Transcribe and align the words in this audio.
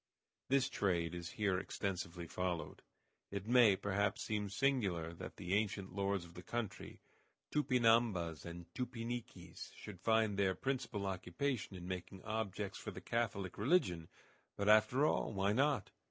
_This 0.49 0.67
trade 0.67 1.13
is 1.13 1.29
here 1.33 1.59
extensively 1.59 2.25
followed. 2.25 2.81
It 3.29 3.45
may, 3.45 3.75
perhaps, 3.75 4.23
seem 4.23 4.49
singular 4.49 5.13
that 5.13 5.35
the 5.37 5.53
ancient 5.53 5.93
lords 5.93 6.25
of 6.25 6.33
the 6.33 6.41
country, 6.41 6.99
Tupinambas 7.51 8.43
and 8.43 8.65
Tupiniquis, 8.73 9.71
should 9.75 10.01
find 10.01 10.39
their 10.39 10.55
principal 10.55 11.05
occupation 11.05 11.75
in 11.75 11.87
making 11.87 12.23
objects 12.23 12.79
for 12.79 12.89
the 12.89 12.99
Catholic 12.99 13.59
religion. 13.59 14.09
But, 14.57 14.69
after 14.69 15.05
all, 15.05 15.33
why 15.33 15.53
not? 15.53 15.91